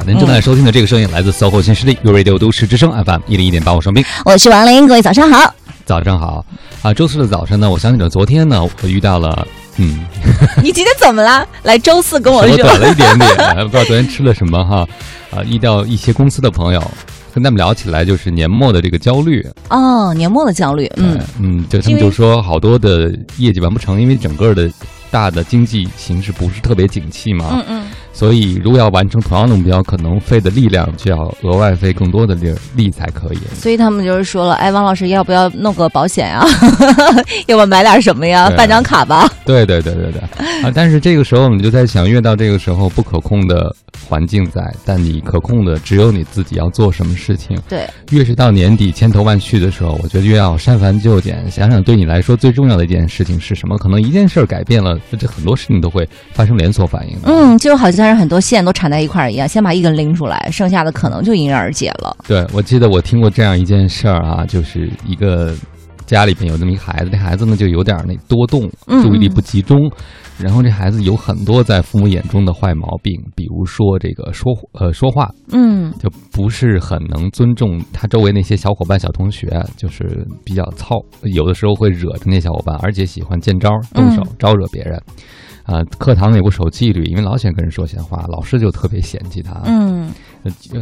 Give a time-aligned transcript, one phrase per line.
[0.00, 5.54] 好，您正在收听的这个声音来自 SOHO 新势力 u Radio 都市之声 FM 一零一点八，我双冰，我是王琳，各位早上好。
[5.84, 6.42] 早上好
[6.80, 6.94] 啊！
[6.94, 10.02] 周四的早晨呢，我想起了昨天呢，我遇到了，嗯，
[10.64, 11.46] 你今天怎么了？
[11.64, 13.28] 来周四跟我说，短了一点点，
[13.68, 14.88] 不知道昨天吃了什么哈？
[15.30, 16.80] 啊，遇到一些公司的朋友，
[17.34, 24.70] 跟他们聊起来就是年末的这个焦虑哦，年末的焦虑，嗯嗯，就他们就说好多的业绩完不成，因为整个的
[25.10, 27.86] 大的经济形势不是特别景气嘛，嗯嗯。
[28.20, 33.38] 所以，如果要完成同样的目标，可能费的力量就要额外费更多的力力才可以。
[33.54, 36.44] 所以他们就是说了：“哎，王老师，要不要弄个保险呀？
[37.48, 38.50] 要不要买点什么呀？
[38.50, 40.20] 办张卡吧。”对对对对对
[40.62, 40.70] 啊！
[40.74, 43.74] 但是这个时候，我们就在想，越到这个时候，不可控的
[44.06, 47.58] 环境在，但你可控的只有你自己要做什么事情。
[47.70, 53.78] 对，越是到年底千头万绪的时候，我觉得越要删繁就简，想想对你来说最重要的一件事情是什么？
[53.78, 57.16] 可能一件事改变了，这很多事情都会发生连锁反应。
[57.24, 58.09] 嗯，就好像。
[58.16, 62.16] 很多线都缠在一块儿一样，先把一根拎出来，剩下的可能就迎刃而解了。
[62.26, 65.54] 对，我记得我听过这样一件事儿啊，就是一个
[66.06, 68.68] 家里边有这么一个孩子，这孩子呢就有点那多动，
[69.02, 69.90] 注意力不集中，
[70.38, 85.00] 然后这孩子有很多在父母眼中的坏毛病，比如说这个说呃说话，嗯，就不是很能尊重他周围那些小伙伴、小同学，就是比较糙，有的时候会惹着那小伙伴，而且喜欢见招动手招惹别人。
[85.70, 89.60] 啊，课堂也不守纪律，因为老喜欢跟人说闲话，老师就特别嫌弃他。
[89.66, 90.10] 嗯，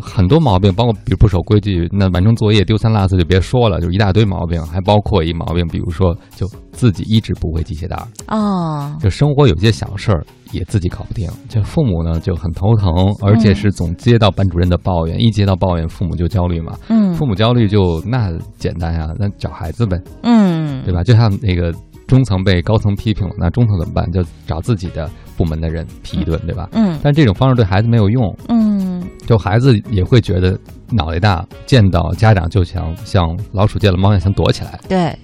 [0.00, 8.06] 很多毛病，包括比如不守规矩，那完成作业丢三落四就别说了，就一大堆毛病，还包括一毛病，比如说就自己一直不会系鞋带儿。
[8.28, 12.92] 哦，就生活有些小事儿也自己搞不定，就父母呢就很头疼，
[13.22, 16.78] 而且是总接到班主任的抱怨，一接到抱怨，父母就焦虑嘛。
[16.90, 20.00] 嗯，父母焦虑就那简单呀，那找孩子呗。
[20.22, 21.02] 嗯，对吧？
[21.02, 21.74] 就像那个。
[22.06, 24.10] 中层被高层批评了，那中层怎么办？
[24.12, 26.68] 就找自己的部门的人批一顿，对吧？
[26.72, 26.98] 嗯。
[27.02, 28.36] 但这种方式对孩子没有用。
[28.48, 29.02] 嗯。
[29.26, 30.56] 就孩子也会觉得
[30.90, 34.78] 脑袋大，见到家长就想像老鼠见了猫一样想躲起来。
[34.88, 35.16] 对。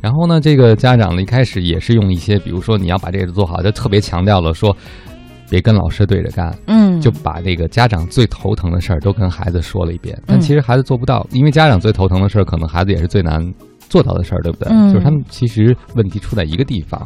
[0.00, 4.74] 然后呢，这个家长呢一开始也是用一些，比如说你要把这个做好，就特别强调了说，
[5.50, 6.54] 别跟老师对着干。
[6.66, 7.00] 嗯。
[7.00, 13.52] 就把这个家长最头疼的事儿都跟孩子说了一遍，但其实孩子做不到，因为家长最头疼的事儿，可能孩子也是最难。
[13.94, 14.68] 做到的事儿，对不对？
[14.92, 17.00] 就是他们其实问题出在一个地方。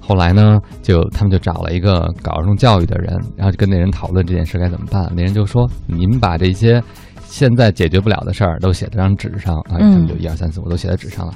[0.00, 5.08] 后来呢，就他们就找了一个搞儿童教育的人，然后就跟那人讨论这件事该怎么办。
[5.14, 6.82] 那人就说：“您把这些
[7.22, 11.32] 现在解决不了的事儿都写在张纸上啊，他们就一二三四五都写在纸上了。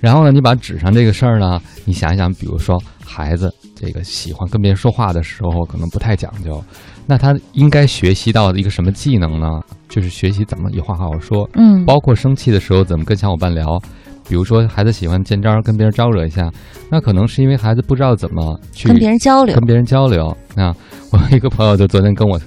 [0.00, 6.64] 然后呢，你把纸上这个事儿呢，你想一想，比如说孩子这个喜欢跟别人说话的时候，可能不太讲究，
[7.06, 9.60] 那他应该学习到一个什么技能呢？
[9.90, 13.80] 就是学习怎么有话好好说，嗯，包括生气的时候怎么跟小伙伴聊。”
[14.30, 16.48] 比如说，孩子喜欢见招，跟别人招惹一下，
[16.88, 19.56] 那可能是因为孩子不知道怎么去跟别人交流。
[19.56, 20.28] 跟别人交流。
[20.54, 20.72] 啊，
[21.10, 22.40] 我一个朋友就昨天跟我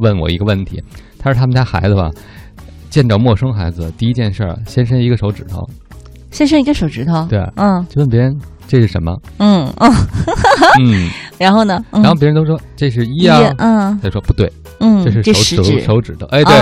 [0.00, 0.82] 问我一个问题，
[1.16, 2.10] 他说他们家孩子吧，
[2.90, 5.64] 见着陌生孩子，第一件事先伸一个手指头，
[6.32, 9.72] 先伸一个手指头，对，嗯，就问别人这是什么，嗯。
[9.78, 9.92] 嗯。
[10.80, 14.52] 嗯， 然后呢，然后别人都说这是一啊，嗯，他说不对。
[14.80, 15.22] 嗯，这是
[15.56, 16.54] 手指手指头，哎，对。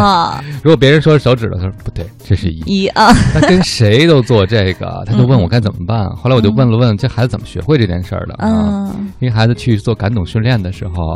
[0.63, 3.13] 如果别人说手指头，他说不对，这是一一啊。
[3.33, 6.09] 他跟谁都做这个，他就问我该怎么办。
[6.17, 8.91] 后来我就问了问这孩子怎么学会这件事儿的啊？
[9.21, 11.15] 因为孩子去做感统训练的时候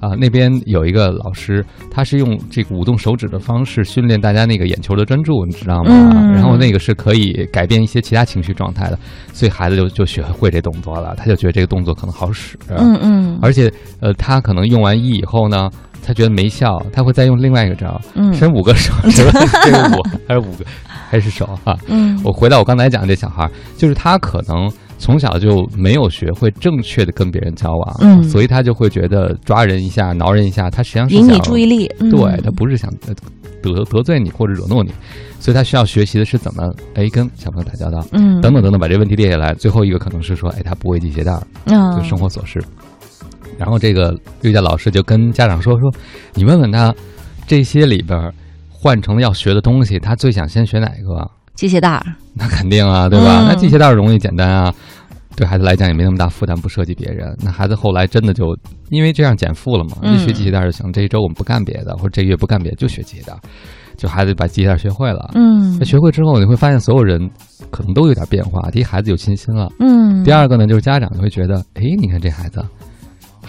[0.00, 5.92] 啊，那边有一个老师，他是用这个舞动手指的方式训练大家那个眼球的专注，你知道吗？
[6.34, 8.98] 然后那个是可以改变一些其他情绪状态的，
[9.32, 11.14] 所以孩子就就学会这动作了。
[11.16, 13.38] 他就觉得这个动作可能好使，嗯嗯。
[13.40, 15.70] 而且呃，他可能用完一以后呢。
[16.02, 18.00] 他觉得没效，他会再用另外一个招，
[18.32, 19.30] 伸五个手，这个
[19.96, 20.64] 五还是五个？
[21.10, 21.76] 还是手哈？
[21.88, 33.12] 嗯，我回到我刚才讲这小孩，就是他可能从小就没有学会正确的跟别人交往，嗯，所以他就会觉得抓人一下、挠人一下，他实际上是引你注意力，对他不是想得
[33.84, 34.92] 得罪你或者惹怒你，
[35.40, 39.52] 所以他需要学习的是怎么哎跟小朋友打交道，嗯，等等等等，把这问题列下来。
[39.54, 41.32] 最后一个可能是说，哎，他不会系鞋带，
[41.64, 41.96] 嗯。
[41.96, 42.62] 就生活琐事。
[43.60, 45.92] 然后这个幼教老师就跟家长说说，
[46.32, 46.94] 你问问他，
[47.46, 48.18] 这些里边
[48.70, 51.30] 换成要学的东西，他最想先学哪个？
[51.56, 52.02] 系鞋带儿。
[52.32, 53.44] 那肯定啊，对吧？
[53.46, 54.74] 那系鞋带儿容易简单啊，
[55.36, 57.36] 对孩子来讲也没那么大负担，不涉及别人。
[57.42, 58.56] 那孩子后来真的就
[58.88, 60.90] 因为这样减负了嘛，就学系鞋带儿就行。
[60.90, 63.40] 这一周我们不干别的，或者这个月不干别的，就学系鞋带儿，
[63.98, 65.32] 就孩子把系鞋带儿学会了。
[65.34, 65.76] 嗯。
[65.78, 67.20] 那学会之后，你会发现所有人
[67.70, 68.70] 可能都有点变化。
[68.70, 69.70] 第一，孩子有信心了。
[69.80, 70.24] 嗯。
[70.24, 72.64] 第二个呢，就是家长就会觉得，哎，你看这孩子。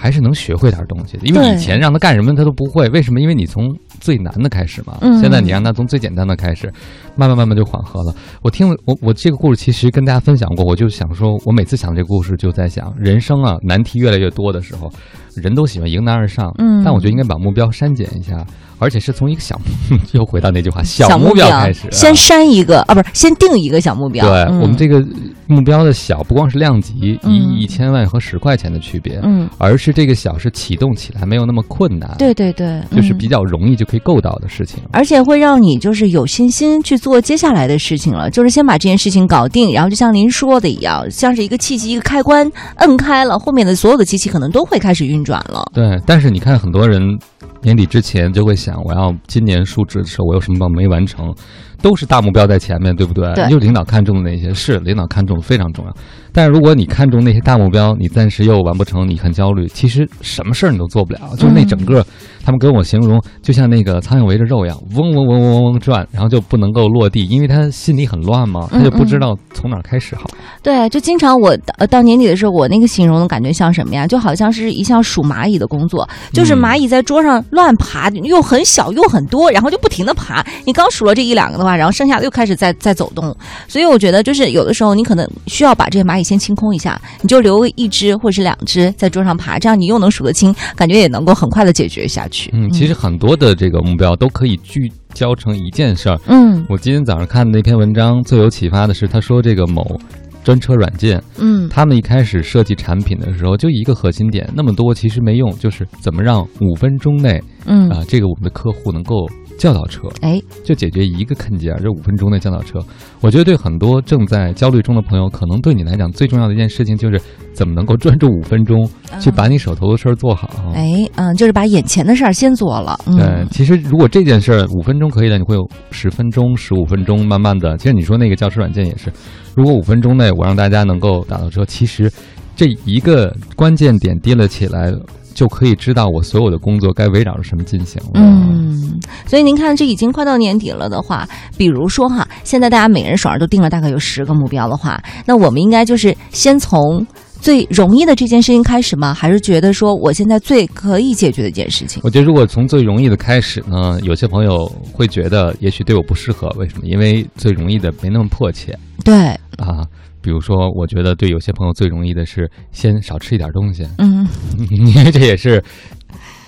[0.01, 2.89] 还是能学会点东西的，因为以前让他干什么他都不会。
[2.89, 3.21] 为什么？
[3.21, 4.98] 因为你从最难的开始嘛。
[5.21, 6.74] 现在你让他从最简单的开始，
[7.15, 8.15] 慢慢慢慢就缓和了。
[8.42, 14.92] 我听了，我我这个故事其实跟大家分享过，我就想说，我每次想这个故事就在想，人生啊难题越来越多的时候，
[15.35, 18.45] 人都喜欢迎难而上，嗯，但我觉得应该把目标删减一下。
[18.83, 19.61] 而且是从一个小，
[20.13, 24.25] 又回到那句话，小目标开始，先删一个啊，不是先定一个小目标。
[24.25, 24.99] 对我们这个
[25.45, 32.09] 目标的小，不光是量级一亿、一千万和十块钱的区别，嗯，而是这个小是启动起来没有那么困难。
[32.17, 38.31] 对对对，就是比较容易就可以够到的事情，而且会让你就是有信心去做接下来的事情了。
[38.31, 45.63] 就是先把这件事情搞定，然后就像您说的一样，像是一个契机、一个开关，摁开了，后面的所有的机器可能都会开始运转了。
[45.73, 47.18] 对，但是你看很多人。
[47.63, 51.31] 年底之前就会想，我要今年述职的时候，我有什么没完成，
[51.81, 53.33] 都是大目标在前面，对不对？
[53.49, 55.93] 就领导看中的那些，是领导看中的非常重要。
[56.33, 59.67] 但是如果你看中那些大目标，你暂时又完不成，你很焦虑。
[59.67, 62.05] 其实什么事儿你都做不了，就是那整个，
[62.45, 70.29] 他们跟我形容，就像那个苍蝇围着肉一样，嗡嗡嗡嗡嗡转，然后就不能够落地，因为他心里很乱嘛，他就不知道从哪儿开始好。
[70.63, 74.07] 对，就经常我呃到年底的时候，我那个形容的感觉像什么呀？
[74.07, 80.45] 就好像是一项数蚂蚁的工作，就是蚂蚁在桌上乱爬，又很小又很多，然后就不停的爬。
[80.65, 83.35] 你刚数了这一两个的话，然后剩下的又开始在在走动。
[83.68, 86.21] 所以我觉得，就是有的时候你可能需要把这些蚂蚁。
[86.31, 92.50] 先清空一下，你就留一只或者是两只在桌上爬，这样你又能数得清，感觉也能够很快的解决下去。
[92.53, 96.18] 嗯，其实很多的这个目标都可以聚焦成一件事儿。
[96.27, 100.00] 嗯，我今天早上看的那篇文章最有启发的是，他说这个某
[100.44, 109.27] 专车软件，嗯，他们一开始设计产品的时候就一个核心点，那么多其实没用，就是怎么让五分钟内，嗯啊，这个我们的客户能够。
[109.61, 112.79] 叫到车，哎，就解决一个坑件，这五分钟的教导车。
[113.19, 117.21] 我觉得对很多正在焦虑中的朋友，可能对你来讲最重要的一件事情就是
[117.53, 120.49] 怎么能够专注五分钟去把你手头的事儿做好。
[120.73, 122.99] 哎，嗯，就是把眼前的事儿先做了。
[123.05, 125.61] 对，其实如果这件事儿五分钟可以了，你会有
[125.91, 127.77] 十分钟、十五分钟，慢慢的。
[127.77, 129.13] 其实你说那个教师软件也是，
[129.53, 132.11] 如果五分钟内我让大家能够打到车，其实
[132.55, 134.91] 这一个关键点跌了起来。
[135.33, 138.01] 就可以知道我所有的工作该围绕着什么进行。
[138.13, 147.05] 嗯，所以您看，这已经快到年底了的话，比如说哈，现在大家每人手上都定了大概有十个目标的话，那我们应该就是先从
[147.39, 149.13] 最容易的这件事情开始吗？
[149.13, 152.01] 还是觉得说我现在最可以解决的一件事情？
[152.03, 156.85] 我觉得如果从最容易的开始呢，有些朋友会觉得也许对我不适合，为什么？
[156.85, 158.77] 因为最容易的没那么迫切。
[159.03, 159.15] 对
[159.57, 159.87] 啊。
[160.21, 164.27] 比如说，我觉得对有些朋友最容易的是先少吃一点东西，嗯，
[164.69, 165.63] 因为这也是。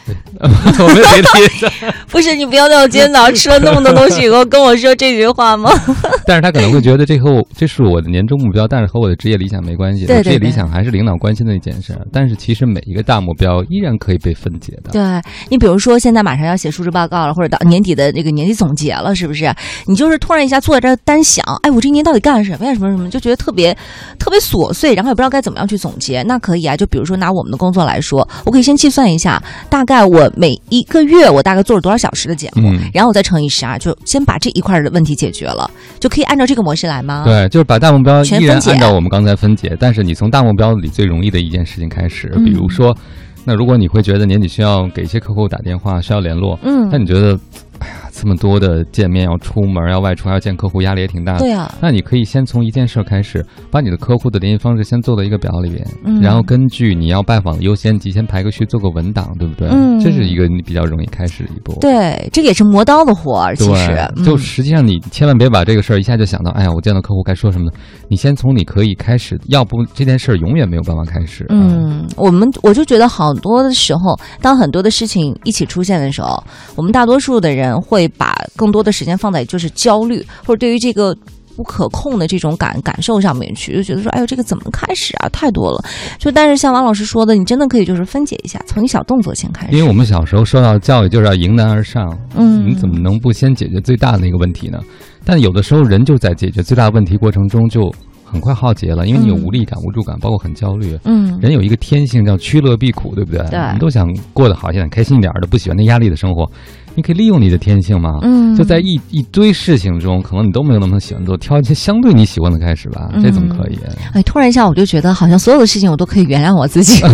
[0.39, 1.67] 我没意思，
[2.09, 5.71] 不是你不要在我今天早上吃了那么多东西以后跟我说这句话吗？
[6.27, 10.05] 但是他可能会觉得这和我这是我的年终目标，但是和我的职业理想没关系。
[10.05, 11.97] 对职业理想还是领导关心的一件事。
[12.11, 14.91] 但是其实每一个大目标依然可以被分解的。
[14.91, 15.01] 对
[15.49, 19.53] 你比如说现在马上要写述职报告了，或者到年底的那个年底总结了，是不是？
[19.85, 22.73] 你就是突然一下坐在这单想，哎，我这一年到底干了什么呀？
[22.73, 23.73] 什么什么，就觉得特别
[24.19, 26.21] 特别琐碎，然后也不知道该怎么样去总结。
[26.23, 29.92] 那可以啊，就比如说拿我们的工作来说，我可以先计算一下大概。
[29.93, 35.69] 在我每一个月，我大概做了多少小时的节目，然后我再乘以十二，就先把这一块的问题解决了，
[35.99, 37.21] 就可以按照这个模式来吗？
[37.23, 42.97] 对，就是把大目标依然按照我们刚才分解，但是你从大目标里最容易的一件事情开始，比如说，
[43.45, 47.39] 那如果你会觉得年底需要给一些客户打电话，需要联络，嗯，那你觉得？
[47.79, 51.39] 哎呀，这么多的见面，要出门，要外出，还要见客户，压力也挺大的。
[51.39, 59.67] 对啊，那你可以先从一件事开始，把你的客户的联系方式先做到一个表里边，然后根据你要拜访的优先级，先排个序，做个文档，对不对？
[59.69, 61.75] 嗯，这是一个你比较容易开始的一步。
[61.81, 63.55] 对，这个也是磨刀的活儿。
[63.55, 67.71] 其实，就实际上你千万别把这个事儿一下就想到，哎呀，我见到客户该说什么呢？
[68.07, 71.47] 你先从你可以开始，要不这件事儿永远没有办法开始。
[71.49, 76.41] 嗯，我们我就觉得好多的时候，当很多的事情一起出现的时候，
[76.75, 77.73] 我们大多数的人。
[77.81, 81.15] 会把更多的时间放在就是焦虑或者对于这个
[81.55, 85.29] 不可控的这种感感受上面去，就觉得说，哎呦，这个怎么开始啊？
[85.29, 85.83] 太多了。
[86.17, 89.75] 就但是像王老师说的，你真的可以就是分解一下，从你小动作先开始。
[89.75, 94.79] 因为我们小时候受到教育就是要迎难而上，嗯，你怎么能不先解决最大的那个问题呢？
[95.23, 97.93] 但有的时候人就在解决最大的问题过程中就。
[98.25, 100.97] 很快耗竭了，因为你有无力感、无助感，包括很焦虑。
[101.03, 103.47] 嗯，人有一个天性叫趋乐避苦，对不对？
[103.47, 106.49] 对，我们都想过得好一点、开心一点的，不喜欢那压力的生活。
[106.95, 108.19] 你可以利用你的天性嘛？
[108.21, 113.09] 嗯，就在一一堆事情中，可能你都没有那么喜欢做，挑一些相对你喜欢的开始吧。
[113.21, 113.79] 这怎么可以？
[114.13, 117.03] 哎，突然一下，我就觉得好像所有的事情我都可以原谅我自己。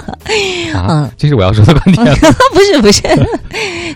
[0.74, 2.16] 啊，这是我要说的观点。
[2.52, 3.02] 不 是不是，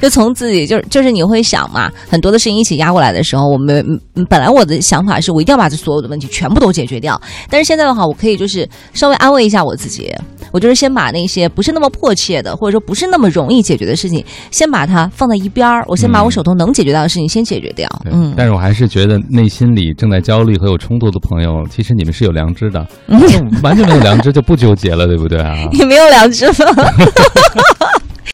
[0.00, 3.84] 就从自己就是就是你会想嘛，很多的事情一起压过来的时候，我们
[4.28, 10.12] 本来我的想法是我一定要把这所有的问题全部都解决掉，但是现在的话，我可以就是稍微安慰一下我自己，
[10.52, 17.88] 我就是先把那些不是那么迫切的，或者说不是那么容易解决的事情，先把它放在一边儿，我先把我手头能解决到的事情先解决掉。
[18.10, 22.84] 嗯，但是我还是觉得内心里正在焦虑和有冲突的朋友，其实你们是有良知的，
[23.62, 25.54] 完全没有良知就不纠结了，对不对啊？
[25.72, 26.90] 你没有良知吗？